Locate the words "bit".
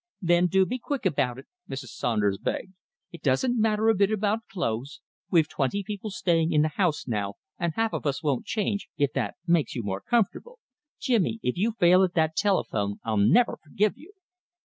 3.93-4.11